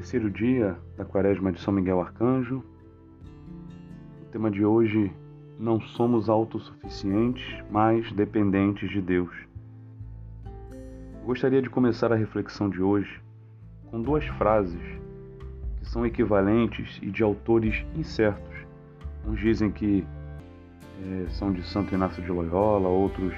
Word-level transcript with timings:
Terceiro 0.00 0.30
dia 0.30 0.78
da 0.96 1.04
quaresma 1.04 1.52
de 1.52 1.60
São 1.60 1.74
Miguel 1.74 2.00
Arcanjo. 2.00 2.64
O 4.22 4.24
tema 4.32 4.50
de 4.50 4.64
hoje: 4.64 5.12
não 5.58 5.78
somos 5.78 6.30
autossuficientes, 6.30 7.44
mas 7.70 8.10
dependentes 8.12 8.88
de 8.88 8.98
Deus. 9.02 9.30
Eu 11.20 11.26
gostaria 11.26 11.60
de 11.60 11.68
começar 11.68 12.10
a 12.14 12.16
reflexão 12.16 12.70
de 12.70 12.80
hoje 12.80 13.20
com 13.90 14.00
duas 14.00 14.24
frases 14.38 14.80
que 15.78 15.84
são 15.86 16.06
equivalentes 16.06 16.98
e 17.02 17.10
de 17.10 17.22
autores 17.22 17.84
incertos. 17.94 18.56
Uns 19.26 19.38
dizem 19.38 19.70
que 19.70 20.02
é, 21.04 21.28
são 21.28 21.52
de 21.52 21.62
Santo 21.62 21.94
Inácio 21.94 22.22
de 22.22 22.30
Loyola, 22.30 22.88
outros 22.88 23.34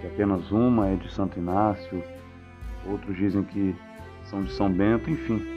que 0.00 0.08
apenas 0.08 0.50
uma 0.50 0.88
é 0.88 0.96
de 0.96 1.08
Santo 1.12 1.38
Inácio, 1.38 2.02
outros 2.84 3.16
dizem 3.16 3.44
que 3.44 3.76
são 4.24 4.42
de 4.42 4.50
São 4.50 4.68
Bento, 4.68 5.08
enfim. 5.08 5.53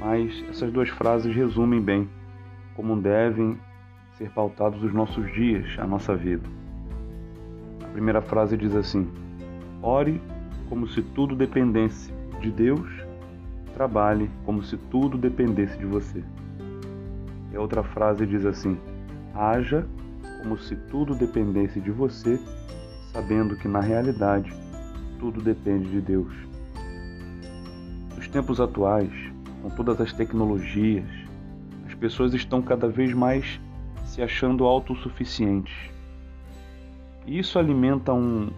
Mas 0.00 0.44
essas 0.48 0.72
duas 0.72 0.88
frases 0.88 1.32
resumem 1.32 1.80
bem 1.80 2.08
como 2.74 2.96
devem 2.96 3.58
ser 4.14 4.30
pautados 4.30 4.82
os 4.82 4.92
nossos 4.92 5.30
dias, 5.34 5.76
a 5.78 5.86
nossa 5.86 6.16
vida. 6.16 6.48
A 7.84 7.88
primeira 7.88 8.22
frase 8.22 8.56
diz 8.56 8.74
assim: 8.74 9.06
Ore 9.82 10.20
como 10.70 10.88
se 10.88 11.02
tudo 11.02 11.36
dependesse 11.36 12.10
de 12.40 12.50
Deus, 12.50 12.88
trabalhe 13.74 14.30
como 14.46 14.62
se 14.62 14.78
tudo 14.90 15.18
dependesse 15.18 15.76
de 15.76 15.84
você. 15.84 16.24
E 17.52 17.56
a 17.56 17.60
outra 17.60 17.82
frase 17.82 18.26
diz 18.26 18.46
assim: 18.46 18.78
Haja 19.34 19.86
como 20.42 20.56
se 20.56 20.74
tudo 20.74 21.14
dependesse 21.14 21.78
de 21.78 21.90
você, 21.90 22.40
sabendo 23.12 23.56
que 23.56 23.68
na 23.68 23.80
realidade 23.80 24.50
tudo 25.18 25.42
depende 25.42 25.90
de 25.90 26.00
Deus. 26.00 26.32
Nos 28.16 28.26
tempos 28.28 28.60
atuais, 28.60 29.29
com 29.62 29.70
todas 29.70 30.00
as 30.00 30.12
tecnologias, 30.12 31.08
as 31.86 31.94
pessoas 31.94 32.34
estão 32.34 32.62
cada 32.62 32.88
vez 32.88 33.12
mais 33.12 33.60
se 34.04 34.22
achando 34.22 34.64
autossuficientes. 34.64 35.74
E 37.26 37.38
isso 37.38 37.58
alimenta 37.58 38.12
um, 38.12 38.50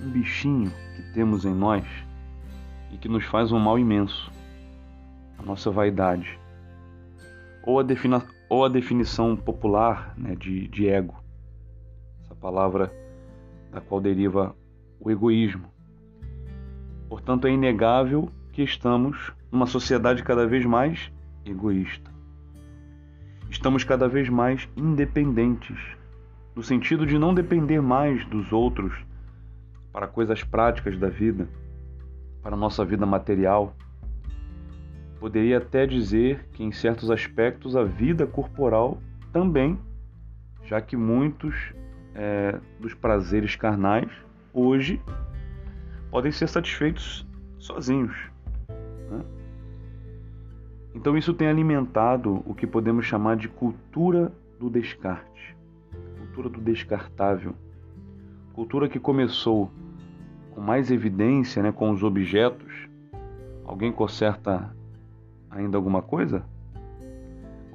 um 0.00 0.10
bichinho 0.10 0.70
que 0.96 1.02
temos 1.14 1.44
em 1.44 1.54
nós 1.54 1.84
e 2.92 2.96
que 2.96 3.08
nos 3.08 3.24
faz 3.24 3.52
um 3.52 3.58
mal 3.58 3.78
imenso 3.78 4.30
a 5.38 5.42
nossa 5.42 5.70
vaidade. 5.70 6.38
Ou 7.62 7.78
a, 7.78 7.82
defina, 7.82 8.24
ou 8.48 8.64
a 8.64 8.68
definição 8.68 9.36
popular 9.36 10.14
né, 10.16 10.34
de, 10.34 10.68
de 10.68 10.88
ego, 10.88 11.14
essa 12.24 12.34
palavra 12.34 12.92
da 13.70 13.80
qual 13.80 14.00
deriva 14.00 14.54
o 14.98 15.10
egoísmo. 15.10 15.68
Portanto, 17.08 17.46
é 17.46 17.50
inegável 17.50 18.30
que 18.52 18.62
estamos 18.62 19.32
numa 19.50 19.66
sociedade 19.66 20.22
cada 20.22 20.46
vez 20.46 20.64
mais 20.64 21.10
egoísta. 21.44 22.10
Estamos 23.50 23.82
cada 23.82 24.08
vez 24.08 24.28
mais 24.28 24.68
independentes, 24.76 25.78
no 26.54 26.62
sentido 26.62 27.06
de 27.06 27.18
não 27.18 27.32
depender 27.32 27.80
mais 27.80 28.24
dos 28.26 28.52
outros 28.52 28.92
para 29.92 30.06
coisas 30.06 30.44
práticas 30.44 30.98
da 30.98 31.08
vida, 31.08 31.48
para 32.42 32.54
a 32.54 32.58
nossa 32.58 32.84
vida 32.84 33.06
material. 33.06 33.74
Poderia 35.18 35.58
até 35.58 35.86
dizer 35.86 36.46
que, 36.52 36.62
em 36.62 36.70
certos 36.70 37.10
aspectos, 37.10 37.74
a 37.74 37.82
vida 37.82 38.26
corporal 38.26 38.98
também, 39.32 39.78
já 40.64 40.80
que 40.80 40.96
muitos 40.96 41.72
é, 42.14 42.60
dos 42.78 42.94
prazeres 42.94 43.56
carnais 43.56 44.10
hoje 44.52 45.00
podem 46.10 46.30
ser 46.30 46.48
satisfeitos 46.48 47.26
sozinhos. 47.58 48.16
Né? 49.10 49.37
Então, 50.94 51.16
isso 51.16 51.32
tem 51.34 51.48
alimentado 51.48 52.42
o 52.46 52.54
que 52.54 52.66
podemos 52.66 53.06
chamar 53.06 53.36
de 53.36 53.48
cultura 53.48 54.32
do 54.58 54.68
descarte, 54.68 55.56
cultura 56.18 56.48
do 56.48 56.60
descartável. 56.60 57.54
Cultura 58.52 58.88
que 58.88 58.98
começou 58.98 59.70
com 60.50 60.60
mais 60.60 60.90
evidência 60.90 61.62
né, 61.62 61.70
com 61.70 61.90
os 61.90 62.02
objetos. 62.02 62.88
Alguém 63.64 63.92
conserta 63.92 64.74
ainda 65.50 65.76
alguma 65.76 66.02
coisa? 66.02 66.44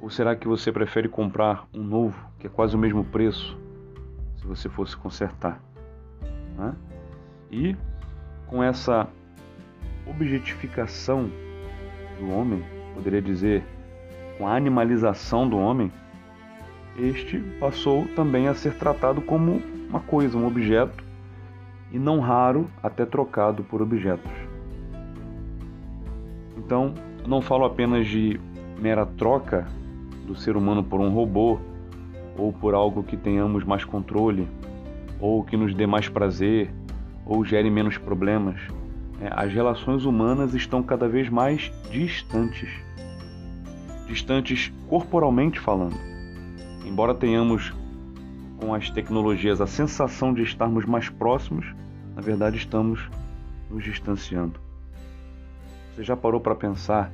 Ou 0.02 0.10
será 0.10 0.36
que 0.36 0.46
você 0.46 0.70
prefere 0.70 1.08
comprar 1.08 1.66
um 1.72 1.82
novo, 1.82 2.28
que 2.38 2.46
é 2.46 2.50
quase 2.50 2.76
o 2.76 2.78
mesmo 2.78 3.04
preço, 3.04 3.58
se 4.36 4.46
você 4.46 4.68
fosse 4.68 4.94
consertar? 4.94 5.62
Né? 6.58 6.74
E 7.50 7.76
com 8.46 8.62
essa 8.62 9.08
objetificação 10.06 11.30
do 12.18 12.30
homem, 12.30 12.62
poderia 12.94 13.20
dizer, 13.20 13.62
com 14.38 14.46
a 14.46 14.54
animalização 14.54 15.48
do 15.48 15.58
homem, 15.58 15.90
este 16.98 17.38
passou 17.58 18.06
também 18.14 18.46
a 18.46 18.54
ser 18.54 18.74
tratado 18.74 19.20
como 19.20 19.60
uma 19.88 20.00
coisa, 20.00 20.38
um 20.38 20.46
objeto, 20.46 21.02
e 21.92 21.98
não 21.98 22.20
raro 22.20 22.68
até 22.82 23.04
trocado 23.04 23.62
por 23.64 23.82
objetos. 23.82 24.32
Então, 26.56 26.94
não 27.26 27.40
falo 27.40 27.64
apenas 27.64 28.06
de 28.06 28.40
mera 28.80 29.06
troca 29.06 29.66
do 30.26 30.34
ser 30.34 30.56
humano 30.56 30.82
por 30.82 31.00
um 31.00 31.10
robô 31.10 31.58
ou 32.36 32.52
por 32.52 32.74
algo 32.74 33.02
que 33.02 33.16
tenhamos 33.16 33.64
mais 33.64 33.84
controle 33.84 34.48
ou 35.20 35.44
que 35.44 35.56
nos 35.56 35.74
dê 35.74 35.86
mais 35.86 36.08
prazer 36.08 36.70
ou 37.24 37.44
gere 37.44 37.70
menos 37.70 37.96
problemas. 37.96 38.60
É, 39.20 39.28
as 39.32 39.52
relações 39.52 40.04
humanas 40.04 40.54
estão 40.54 40.82
cada 40.82 41.08
vez 41.08 41.28
mais 41.28 41.72
distantes. 41.90 42.68
Distantes 44.06 44.72
corporalmente 44.88 45.58
falando. 45.60 45.96
Embora 46.84 47.14
tenhamos 47.14 47.72
com 48.58 48.74
as 48.74 48.90
tecnologias 48.90 49.60
a 49.60 49.66
sensação 49.66 50.32
de 50.32 50.42
estarmos 50.42 50.84
mais 50.84 51.08
próximos, 51.08 51.66
na 52.14 52.22
verdade 52.22 52.56
estamos 52.56 53.08
nos 53.70 53.82
distanciando. 53.82 54.60
Você 55.94 56.02
já 56.02 56.16
parou 56.16 56.40
para 56.40 56.54
pensar 56.54 57.10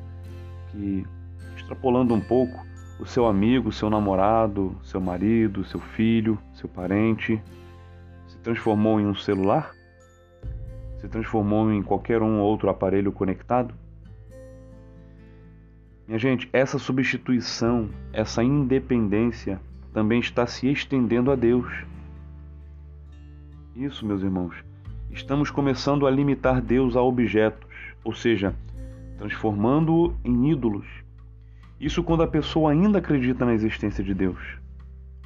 que, 0.70 1.04
extrapolando 1.56 2.14
um 2.14 2.20
pouco, 2.20 2.64
o 2.98 3.06
seu 3.06 3.26
amigo, 3.26 3.72
seu 3.72 3.88
namorado, 3.88 4.76
seu 4.82 5.00
marido, 5.00 5.64
seu 5.64 5.80
filho, 5.80 6.38
seu 6.54 6.68
parente, 6.68 7.42
se 8.26 8.38
transformou 8.38 9.00
em 9.00 9.06
um 9.06 9.14
celular? 9.14 9.72
Se 11.00 11.08
transformou 11.08 11.72
em 11.72 11.82
qualquer 11.82 12.22
um 12.22 12.38
outro 12.40 12.68
aparelho 12.68 13.10
conectado? 13.10 13.74
Minha 16.06 16.18
gente, 16.18 16.48
essa 16.52 16.78
substituição, 16.78 17.88
essa 18.12 18.42
independência 18.42 19.60
também 19.92 20.20
está 20.20 20.46
se 20.46 20.68
estendendo 20.68 21.30
a 21.30 21.36
Deus. 21.36 21.66
Isso, 23.74 24.04
meus 24.04 24.22
irmãos, 24.22 24.54
estamos 25.10 25.50
começando 25.50 26.06
a 26.06 26.10
limitar 26.10 26.60
Deus 26.60 26.96
a 26.96 27.02
objetos, 27.02 27.70
ou 28.04 28.12
seja, 28.12 28.54
transformando-o 29.16 30.14
em 30.24 30.50
ídolos. 30.50 30.86
Isso 31.80 32.02
quando 32.02 32.22
a 32.22 32.26
pessoa 32.26 32.72
ainda 32.72 32.98
acredita 32.98 33.44
na 33.46 33.54
existência 33.54 34.04
de 34.04 34.12
Deus. 34.12 34.38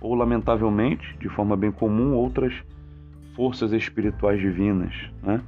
Ou, 0.01 0.15
lamentavelmente, 0.15 1.17
de 1.19 1.29
forma 1.29 1.56
bem 1.56 1.73
comum, 1.73 2.12
outras 2.12 2.53
forças 3.35 3.73
espirituais 3.73 4.39
divinas. 4.39 4.95
Né? 5.23 5.41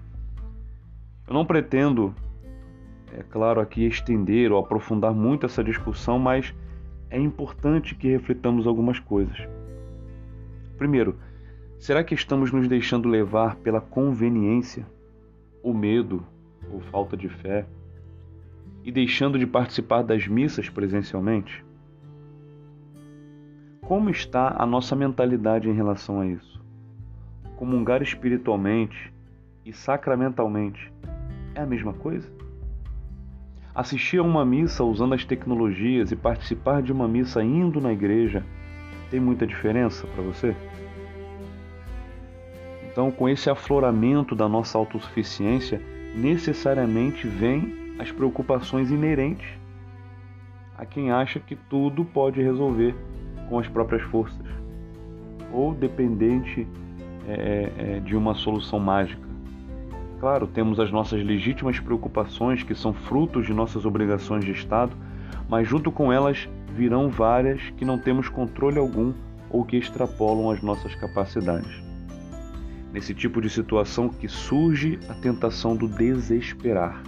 Eu 1.27 1.35
não 1.35 1.45
pretendo, 1.45 2.15
é 3.13 3.23
claro, 3.23 3.61
aqui 3.61 3.85
estender 3.85 4.53
ou 4.53 4.59
aprofundar 4.59 5.13
muito 5.13 5.45
essa 5.45 5.65
discussão, 5.65 6.19
mas 6.19 6.55
é 7.11 7.19
importante 7.19 7.97
que 7.97 8.09
reflitamos 8.09 8.67
algumas 8.67 9.01
coisas. 9.01 9.37
Primeiro, 10.79 11.17
será 11.79 12.05
que 12.05 12.15
estamos 12.15 12.53
nos 12.53 12.69
deixando 12.69 13.09
levar 13.09 13.57
pela 13.57 13.81
conveniência, 13.81 14.87
o 15.63 15.75
medo 15.75 16.25
ou 16.71 16.81
falta 16.81 17.17
de 17.17 17.29
fé 17.29 17.67
e 18.85 18.93
deixando 18.93 19.37
de 19.37 19.47
participar 19.47 20.03
das 20.03 20.29
missas 20.29 20.69
presencialmente? 20.69 21.65
Como 23.81 24.11
está 24.11 24.55
a 24.57 24.65
nossa 24.65 24.95
mentalidade 24.95 25.69
em 25.69 25.73
relação 25.73 26.21
a 26.21 26.27
isso? 26.27 26.61
Comungar 27.57 28.01
espiritualmente 28.03 29.13
e 29.65 29.73
sacramentalmente 29.73 30.93
é 31.57 31.63
a 31.63 31.67
mesma 31.67 31.95
coisa? 31.95 32.29
Assistir 33.75 34.19
a 34.19 34.23
uma 34.23 34.45
missa 34.45 34.85
usando 34.85 35.15
as 35.15 35.25
tecnologias 35.25 36.13
e 36.13 36.17
participar 36.17 36.83
de 36.83 36.93
uma 36.93 37.09
missa 37.09 37.43
indo 37.43 37.81
na 37.81 37.93
igreja 37.93 38.45
tem 39.11 39.19
muita 39.19 39.47
diferença 39.47 40.07
para 40.07 40.23
você? 40.23 40.55
Então, 42.91 43.11
com 43.11 43.29
esse 43.29 43.51
afloramento 43.51 44.35
da 44.35 44.49
nossa 44.49 44.79
autossuficiência, 44.79 45.81
necessariamente 46.15 47.27
vem 47.27 47.95
as 47.99 48.11
preocupações 48.11 48.91
inerentes 48.91 49.49
a 50.79 50.85
quem 50.85 51.11
acha 51.11 51.41
que 51.41 51.57
tudo 51.57 52.05
pode 52.05 52.43
resolver 52.43 52.95
com 53.49 53.59
as 53.59 53.67
próprias 53.67 54.03
forças 54.03 54.47
ou 55.53 55.75
dependente 55.75 56.67
é, 57.27 57.73
é, 57.79 58.01
de 58.01 58.15
uma 58.15 58.35
solução 58.35 58.79
mágica. 58.79 59.26
Claro, 60.19 60.47
temos 60.47 60.81
as 60.81 60.91
nossas 60.91 61.23
legítimas 61.23 61.79
preocupações, 61.79 62.63
que 62.63 62.75
são 62.75 62.93
frutos 62.95 63.47
de 63.47 63.53
nossas 63.53 63.85
obrigações 63.85 64.45
de 64.45 64.53
Estado, 64.53 64.97
mas 65.49 65.69
junto 65.69 65.93
com 65.93 66.13
elas 66.13 66.49
virão 66.75 67.09
várias 67.09 67.61
que 67.77 67.85
não 67.85 67.99
temos 67.99 68.29
controle 68.29 68.79
algum 68.79 69.13
ou 69.51 69.65
que 69.65 69.77
extrapolam 69.77 70.51
as 70.51 70.63
nossas 70.63 70.95
capacidades. 70.95 71.83
Nesse 72.93 73.15
tipo 73.15 73.41
de 73.43 73.51
situação 73.51 74.09
que 74.09 74.27
surge 74.27 74.99
a 75.09 75.15
tentação 75.15 75.77
do 75.77 75.87
desesperar. 75.87 77.03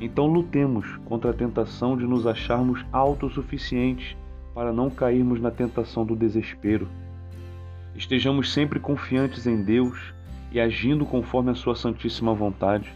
Então 0.00 0.26
lutemos 0.26 0.86
contra 1.04 1.30
a 1.30 1.34
tentação 1.34 1.96
de 1.96 2.06
nos 2.06 2.26
acharmos 2.26 2.84
autossuficientes 2.92 4.16
para 4.54 4.72
não 4.72 4.88
cairmos 4.88 5.40
na 5.40 5.50
tentação 5.50 6.04
do 6.04 6.14
desespero. 6.14 6.88
Estejamos 7.94 8.52
sempre 8.52 8.78
confiantes 8.78 9.46
em 9.46 9.62
Deus 9.62 10.14
e 10.56 10.60
agindo 10.60 11.04
conforme 11.04 11.50
a 11.50 11.54
Sua 11.54 11.76
Santíssima 11.76 12.32
vontade. 12.32 12.90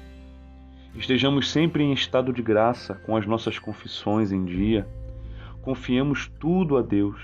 Estejamos 0.94 1.50
sempre 1.50 1.84
em 1.84 1.92
estado 1.92 2.32
de 2.32 2.40
graça, 2.40 2.94
com 3.04 3.14
as 3.14 3.26
nossas 3.26 3.58
confissões 3.58 4.32
em 4.32 4.46
dia. 4.46 4.88
Confiemos 5.60 6.26
tudo 6.40 6.78
a 6.78 6.82
Deus, 6.82 7.20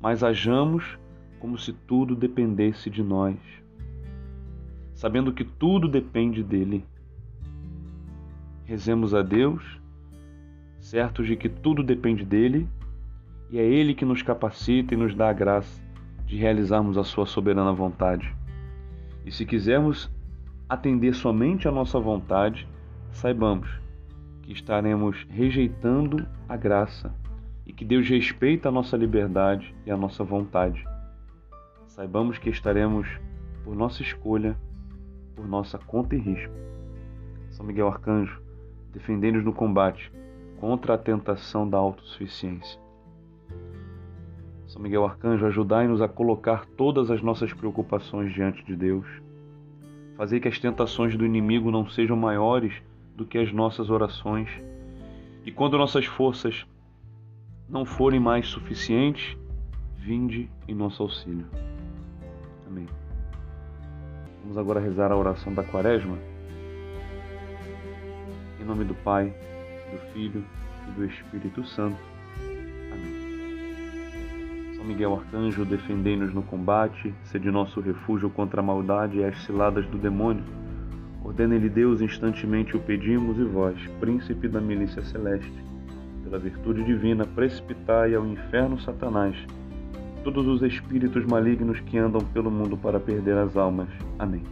mas 0.00 0.24
hajamos 0.24 0.98
como 1.38 1.56
se 1.56 1.72
tudo 1.72 2.16
dependesse 2.16 2.90
de 2.90 3.04
nós, 3.04 3.36
sabendo 4.94 5.32
que 5.32 5.44
tudo 5.44 5.86
depende 5.86 6.42
dele. 6.42 6.84
Rezemos 8.64 9.14
a 9.14 9.22
Deus, 9.22 9.80
certos 10.80 11.24
de 11.24 11.36
que 11.36 11.48
tudo 11.48 11.84
depende 11.84 12.24
dele 12.24 12.68
e 13.48 13.60
é 13.60 13.64
Ele 13.64 13.94
que 13.94 14.04
nos 14.04 14.22
capacita 14.22 14.92
e 14.92 14.96
nos 14.96 15.14
dá 15.14 15.30
a 15.30 15.32
graça 15.32 15.80
de 16.26 16.36
realizarmos 16.36 16.98
a 16.98 17.04
Sua 17.04 17.26
soberana 17.26 17.72
vontade. 17.72 18.41
E 19.24 19.30
se 19.30 19.46
quisermos 19.46 20.10
atender 20.68 21.14
somente 21.14 21.68
à 21.68 21.70
nossa 21.70 21.98
vontade, 22.00 22.68
saibamos 23.12 23.68
que 24.42 24.52
estaremos 24.52 25.26
rejeitando 25.30 26.26
a 26.48 26.56
graça 26.56 27.14
e 27.66 27.72
que 27.72 27.84
Deus 27.84 28.08
respeita 28.08 28.68
a 28.68 28.72
nossa 28.72 28.96
liberdade 28.96 29.74
e 29.86 29.90
a 29.90 29.96
nossa 29.96 30.24
vontade. 30.24 30.84
Saibamos 31.86 32.38
que 32.38 32.50
estaremos, 32.50 33.06
por 33.62 33.76
nossa 33.76 34.02
escolha, 34.02 34.56
por 35.36 35.46
nossa 35.46 35.78
conta 35.78 36.16
e 36.16 36.18
risco. 36.18 36.54
São 37.50 37.64
Miguel 37.64 37.88
Arcanjo, 37.88 38.40
defendendo-nos 38.92 39.44
no 39.44 39.52
combate 39.52 40.10
contra 40.58 40.94
a 40.94 40.98
tentação 40.98 41.68
da 41.68 41.78
autossuficiência. 41.78 42.81
São 44.72 44.80
Miguel 44.80 45.04
Arcanjo, 45.04 45.44
ajudai-nos 45.44 46.00
a 46.00 46.08
colocar 46.08 46.64
todas 46.78 47.10
as 47.10 47.20
nossas 47.20 47.52
preocupações 47.52 48.32
diante 48.32 48.64
de 48.64 48.74
Deus. 48.74 49.06
Fazer 50.16 50.40
que 50.40 50.48
as 50.48 50.58
tentações 50.58 51.14
do 51.14 51.26
inimigo 51.26 51.70
não 51.70 51.86
sejam 51.86 52.16
maiores 52.16 52.72
do 53.14 53.26
que 53.26 53.36
as 53.36 53.52
nossas 53.52 53.90
orações. 53.90 54.48
E 55.44 55.52
quando 55.52 55.76
nossas 55.76 56.06
forças 56.06 56.66
não 57.68 57.84
forem 57.84 58.18
mais 58.18 58.48
suficientes, 58.48 59.36
vinde 59.98 60.48
em 60.66 60.74
nosso 60.74 61.02
auxílio. 61.02 61.46
Amém. 62.66 62.86
Vamos 64.40 64.56
agora 64.56 64.80
rezar 64.80 65.12
a 65.12 65.16
oração 65.16 65.52
da 65.52 65.62
Quaresma. 65.62 66.16
Em 68.58 68.64
nome 68.64 68.84
do 68.84 68.94
Pai, 68.94 69.34
do 69.90 69.98
Filho 70.14 70.42
e 70.88 70.92
do 70.92 71.04
Espírito 71.04 71.62
Santo. 71.62 72.11
São 74.82 74.88
Miguel 74.88 75.14
Arcanjo, 75.14 75.64
defendei-nos 75.64 76.34
no 76.34 76.42
combate, 76.42 77.14
sede 77.22 77.48
nosso 77.52 77.80
refúgio 77.80 78.28
contra 78.28 78.60
a 78.60 78.64
maldade 78.64 79.18
e 79.18 79.24
as 79.24 79.40
ciladas 79.44 79.86
do 79.86 79.96
demônio. 79.96 80.42
Ordena-lhe 81.24 81.68
Deus, 81.68 82.00
instantemente 82.00 82.76
o 82.76 82.80
pedimos, 82.80 83.38
e 83.38 83.44
vós, 83.44 83.78
príncipe 84.00 84.48
da 84.48 84.60
milícia 84.60 85.00
celeste, 85.04 85.52
pela 86.24 86.36
virtude 86.36 86.82
divina, 86.82 87.24
precipitai 87.24 88.16
ao 88.16 88.26
inferno 88.26 88.80
Satanás, 88.80 89.36
todos 90.24 90.48
os 90.48 90.62
espíritos 90.62 91.24
malignos 91.26 91.78
que 91.78 91.96
andam 91.96 92.20
pelo 92.20 92.50
mundo 92.50 92.76
para 92.76 92.98
perder 92.98 93.38
as 93.38 93.56
almas. 93.56 93.88
Amém. 94.18 94.42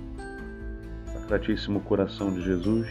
Sacratíssimo 1.06 1.80
coração 1.80 2.32
de 2.32 2.40
Jesus, 2.40 2.86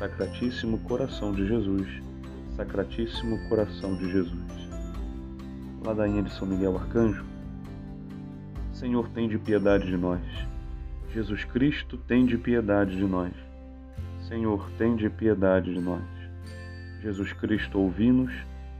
Sacratíssimo 0.00 0.78
coração 0.78 1.30
de 1.30 1.46
Jesus, 1.46 1.86
Sacratíssimo 2.56 3.38
coração 3.48 3.94
de 3.96 4.10
Jesus 4.10 4.53
ladainha 5.84 6.22
de 6.22 6.32
São 6.32 6.48
Miguel 6.48 6.76
Arcanjo. 6.76 7.22
Senhor, 8.72 9.06
tem 9.10 9.28
de 9.28 9.38
piedade 9.38 9.86
de 9.86 9.96
nós. 9.96 10.22
Jesus 11.12 11.44
Cristo, 11.44 11.98
tem 11.98 12.24
de 12.24 12.38
piedade 12.38 12.96
de 12.96 13.04
nós. 13.04 13.32
Senhor, 14.26 14.70
tem 14.78 14.96
de 14.96 15.10
piedade 15.10 15.74
de 15.74 15.80
nós. 15.80 16.02
Jesus 17.02 17.32
Cristo, 17.34 17.78
ouvi-nos. 17.78 18.32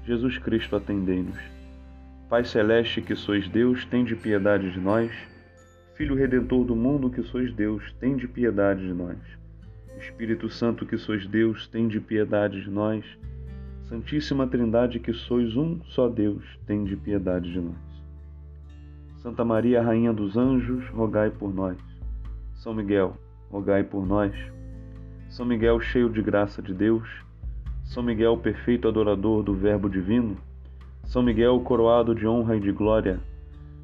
Jesus 0.07 0.39
Cristo, 0.39 0.75
atendei-nos. 0.77 1.39
Pai 2.29 2.43
Celeste, 2.45 3.03
que 3.03 3.15
sois 3.15 3.47
Deus, 3.49 3.85
tem 3.85 4.03
de 4.03 4.17
piedade 4.17 4.73
de 4.73 4.81
nós. 4.81 5.13
Filho 5.95 6.17
Redentor 6.17 6.65
do 6.65 6.75
mundo, 6.75 7.11
que 7.11 7.23
sois 7.23 7.53
Deus, 7.53 7.95
tem 8.01 8.17
de 8.17 8.27
piedade 8.27 8.81
de 8.81 8.95
nós. 8.95 9.19
Espírito 9.99 10.49
Santo, 10.49 10.87
que 10.87 10.97
sois 10.97 11.27
Deus, 11.27 11.69
tem 11.69 11.87
de 11.87 12.01
piedade 12.01 12.63
de 12.63 12.71
nós. 12.71 13.05
Santíssima 13.89 14.47
Trindade, 14.47 14.99
que 14.99 15.13
sois 15.13 15.57
um 15.57 15.79
só 15.85 16.09
Deus, 16.09 16.43
tende 16.67 16.97
piedade 16.97 17.53
de 17.53 17.61
nós. 17.61 17.77
Santa 19.19 19.45
Maria, 19.45 19.83
Rainha 19.83 20.11
dos 20.11 20.39
Anjos, 20.39 20.89
rogai 20.89 21.31
por 21.31 21.55
nós. 21.55 21.77
São 22.55 22.73
Miguel, 22.73 23.15
rogai 23.51 23.85
por 23.85 24.07
nós. 24.07 24.33
São 25.29 25.45
Miguel, 25.45 25.79
cheio 25.81 26.09
de 26.09 26.23
graça 26.23 26.63
de 26.63 26.73
Deus. 26.73 27.07
São 27.85 28.03
Miguel, 28.03 28.39
perfeito 28.39 28.89
adorador 28.89 29.43
do 29.43 29.53
Verbo 29.53 29.91
Divino. 29.91 30.37
São 31.05 31.23
Miguel, 31.23 31.61
coroado 31.61 32.15
de 32.15 32.27
honra 32.27 32.57
e 32.57 32.61
de 32.61 32.73
glória. 32.73 33.21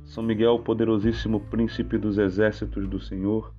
São 0.06 0.24
Miguel, 0.24 0.58
poderosíssimo 0.60 1.40
príncipe 1.40 1.98
dos 1.98 2.16
exércitos 2.16 2.88
do 2.88 2.98
Senhor. 2.98 3.52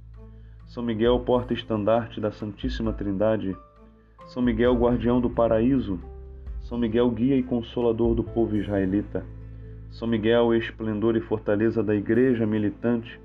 São 0.66 0.82
Miguel, 0.82 1.20
porta-estandarte 1.20 2.20
da 2.20 2.32
Santíssima 2.32 2.92
Trindade. 2.94 3.56
São 4.26 4.42
Miguel, 4.42 4.74
guardião 4.76 5.22
do 5.22 5.30
paraíso. 5.30 6.00
São 6.72 6.78
Miguel, 6.78 7.12
guia 7.12 7.36
e 7.36 7.44
consolador 7.44 8.16
do 8.16 8.24
povo 8.24 8.56
israelita. 8.56 9.26
São 9.90 10.08
Miguel, 10.08 10.56
esplendor 10.56 11.18
e 11.18 11.20
fortaleza 11.20 11.84
da 11.84 11.94
igreja 11.94 12.48
militante. 12.48 13.20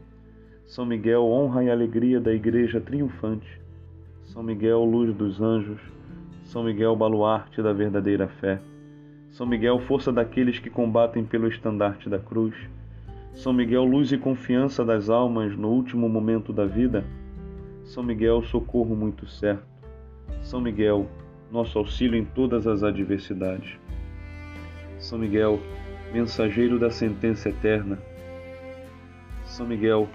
São 0.64 0.84
Miguel, 0.84 1.22
honra 1.22 1.62
e 1.62 1.70
alegria 1.70 2.18
da 2.18 2.32
igreja 2.32 2.80
triunfante. 2.80 3.46
São 4.24 4.42
Miguel, 4.42 4.82
luz 4.82 5.14
dos 5.14 5.40
anjos. 5.40 5.78
São 6.42 6.64
Miguel, 6.64 6.96
baluarte 6.96 7.62
da 7.62 7.72
verdadeira 7.72 8.26
fé. 8.26 8.60
São 9.30 9.46
Miguel, 9.46 9.78
força 9.78 10.12
daqueles 10.12 10.58
que 10.58 10.68
combatem 10.68 11.24
pelo 11.24 11.46
estandarte 11.46 12.10
da 12.10 12.18
cruz. 12.18 12.56
São 13.32 13.52
Miguel, 13.52 13.84
luz 13.84 14.10
e 14.10 14.18
confiança 14.18 14.84
das 14.84 15.08
almas 15.08 15.56
no 15.56 15.68
último 15.68 16.08
momento 16.08 16.52
da 16.52 16.66
vida. 16.66 17.04
São 17.84 18.02
Miguel, 18.02 18.42
socorro 18.42 18.96
muito 18.96 19.24
certo. 19.28 19.62
São 20.42 20.60
Miguel, 20.60 21.06
nosso 21.50 21.78
auxílio 21.78 22.18
em 22.18 22.24
todas 22.24 22.66
as 22.66 22.82
adversidades. 22.82 23.78
São 24.98 25.18
Miguel, 25.18 25.60
mensageiro 26.12 26.78
da 26.78 26.90
sentença 26.90 27.48
eterna. 27.48 27.98
São 29.44 29.66
Miguel, 29.66 30.08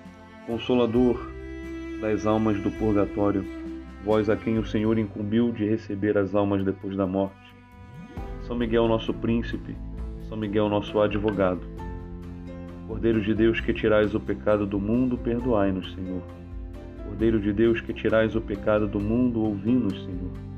consolador 0.45 1.19
das 2.01 2.25
almas 2.25 2.59
do 2.61 2.71
purgatório, 2.71 3.45
vós 4.03 4.29
a 4.29 4.35
quem 4.35 4.57
o 4.57 4.65
Senhor 4.65 4.97
incumbiu 4.97 5.51
de 5.51 5.65
receber 5.65 6.17
as 6.17 6.33
almas 6.33 6.63
depois 6.63 6.95
da 6.95 7.05
morte. 7.05 7.35
São 8.41 8.55
Miguel, 8.55 8.87
nosso 8.87 9.13
príncipe, 9.13 9.75
São 10.27 10.37
Miguel, 10.37 10.67
nosso 10.67 10.99
advogado. 10.99 11.61
Cordeiro 12.87 13.21
de 13.21 13.33
Deus 13.33 13.61
que 13.61 13.73
tirais 13.73 14.13
o 14.13 14.19
pecado 14.19 14.65
do 14.65 14.79
mundo, 14.79 15.17
perdoai-nos, 15.17 15.93
Senhor. 15.93 16.21
Cordeiro 17.05 17.39
de 17.39 17.53
Deus 17.53 17.79
que 17.79 17.93
tirais 17.93 18.35
o 18.35 18.41
pecado 18.41 18.87
do 18.87 18.99
mundo, 18.99 19.41
ouvi-nos, 19.41 19.93
Senhor. 20.03 20.50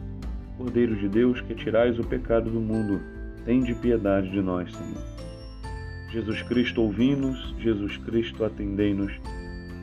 Cordeiro 0.58 0.96
de 0.96 1.08
Deus, 1.08 1.42
que 1.42 1.56
tirais 1.56 1.98
o 1.98 2.04
pecado 2.04 2.50
do 2.50 2.60
mundo, 2.60 3.02
tende 3.44 3.74
piedade 3.74 4.30
de 4.30 4.42
nós, 4.42 4.72
Senhor. 4.72 5.04
Jesus 6.12 6.44
Cristo, 6.44 6.82
ouvi-nos, 6.82 7.56
Jesus 7.58 7.98
Cristo, 7.98 8.46
atendei-nos. 8.46 9.12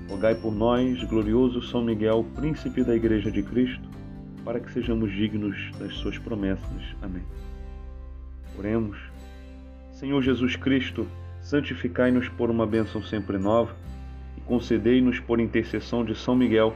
Rogai 0.09 0.35
por 0.35 0.55
nós, 0.55 1.03
glorioso 1.05 1.61
São 1.61 1.85
Miguel, 1.85 2.25
príncipe 2.37 2.85
da 2.85 2.95
Igreja 2.95 3.31
de 3.31 3.43
Cristo, 3.43 3.89
para 4.45 4.61
que 4.61 4.71
sejamos 4.71 5.11
dignos 5.13 5.57
das 5.79 5.95
suas 5.95 6.19
promessas. 6.19 6.97
Amém. 7.03 7.23
Oremos. 8.57 8.97
Senhor 9.91 10.23
Jesus 10.23 10.55
Cristo, 10.55 11.07
santificai-nos 11.43 12.29
por 12.29 12.49
uma 12.49 12.67
bênção 12.67 13.03
sempre 13.03 13.39
nova 13.39 13.75
e 14.37 14.41
concedei-nos 14.43 15.19
por 15.19 15.41
intercessão 15.41 16.05
de 16.05 16.15
São 16.15 16.37
Miguel 16.37 16.75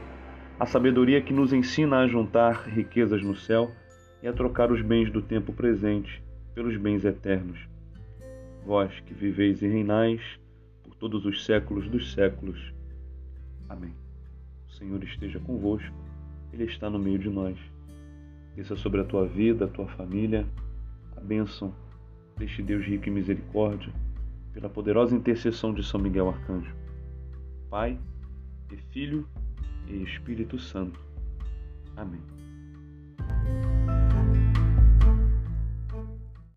a 0.59 0.65
sabedoria 0.65 1.21
que 1.21 1.33
nos 1.33 1.53
ensina 1.53 1.99
a 1.99 2.07
juntar 2.07 2.67
riquezas 2.67 3.23
no 3.23 3.35
céu 3.35 3.71
e 4.21 4.27
a 4.27 4.33
trocar 4.33 4.71
os 4.71 4.81
bens 4.81 5.11
do 5.11 5.21
tempo 5.21 5.53
presente 5.53 6.23
pelos 6.53 6.77
bens 6.77 7.05
eternos. 7.05 7.59
Vós 8.65 8.99
que 9.01 9.13
viveis 9.13 9.61
e 9.61 9.67
reinais 9.67 10.21
por 10.83 10.95
todos 10.95 11.25
os 11.25 11.45
séculos 11.45 11.87
dos 11.89 12.13
séculos. 12.13 12.73
Amém. 13.69 13.93
Senhor 14.69 15.03
esteja 15.03 15.39
convosco, 15.39 15.95
Ele 16.51 16.65
está 16.65 16.89
no 16.89 16.99
meio 16.99 17.19
de 17.19 17.29
nós. 17.29 17.57
Desça 18.55 18.75
sobre 18.75 19.01
a 19.01 19.05
tua 19.05 19.27
vida, 19.27 19.65
a 19.65 19.67
tua 19.67 19.87
família, 19.87 20.45
a 21.15 21.21
bênção 21.21 21.73
deste 22.37 22.61
Deus 22.61 22.85
rico 22.85 23.07
em 23.07 23.13
misericórdia, 23.13 23.93
pela 24.53 24.69
poderosa 24.69 25.15
intercessão 25.15 25.73
de 25.73 25.83
São 25.83 25.99
Miguel 25.99 26.29
Arcanjo. 26.29 26.73
Pai, 27.69 27.97
e 28.71 28.77
Filho 28.91 29.27
e 29.87 30.03
Espírito 30.03 30.57
Santo. 30.59 30.99
Amém. 31.95 32.21